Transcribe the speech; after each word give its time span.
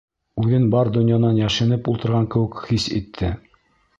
Үҙен 0.43 0.63
бар 0.75 0.89
донъянан 0.95 1.37
йәшенеп 1.43 1.91
ултырған 1.93 2.27
кеүек 2.37 2.57
хис 2.71 2.87
итте. 3.01 3.33